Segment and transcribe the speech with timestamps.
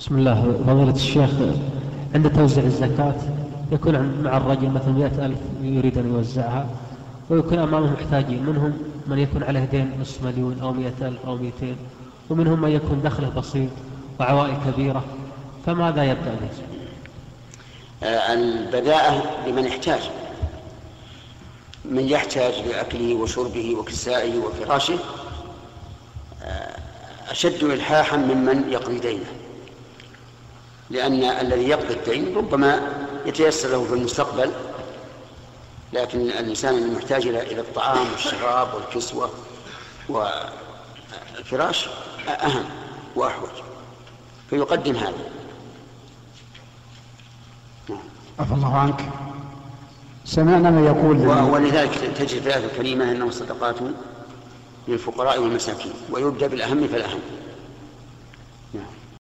[0.00, 0.60] بسم الله.
[0.66, 1.30] فضيلة الشيخ
[2.14, 3.14] عند توزيع الزكاة
[3.72, 6.66] يكون مع الرجل مثلا مئة ألف يريد أن يوزعها
[7.30, 11.76] ويكون أمامه محتاجين منهم من يكون عليه دين نصف مليون أو مئة ألف أو مئتين
[12.30, 13.70] ومنهم من يكون دخله بسيط
[14.20, 15.04] وعوائل كبيرة
[15.66, 16.48] فماذا يبدأ به؟
[18.08, 20.00] آه، البداءة لمن يحتاج.
[21.84, 24.98] من يحتاج لأكله وشربه وكسائه وفراشه
[26.42, 26.76] آه،
[27.30, 29.26] أشد إلحاحا ممن يقضي دينه.
[30.90, 32.92] لأن الذي يقضي الدين ربما
[33.26, 34.50] يتيسر له في المستقبل
[35.92, 39.30] لكن الإنسان المحتاج إلى الطعام والشراب والكسوة
[40.08, 41.88] والفراش
[42.28, 42.64] أهم
[43.16, 43.50] وأحوج.
[44.50, 45.30] فيقدم هذا.
[48.38, 49.00] عفى الله عنك.
[50.24, 51.16] سمعنا من يقول
[51.50, 53.76] ولذلك تجد في الآية الكريمة أنه صدقات
[54.88, 57.20] للفقراء والمساكين ويبدأ بالأهم فالأهم.
[58.74, 58.84] نعم.